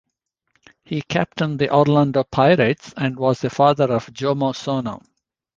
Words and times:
He 0.83 1.03
captained 1.03 1.59
the 1.59 1.71
Orlando 1.71 2.23
Pirates 2.23 2.91
and 2.97 3.15
was 3.19 3.41
the 3.41 3.51
father 3.51 3.93
of 3.93 4.07
Jomo 4.11 4.55
Sono. 4.55 5.03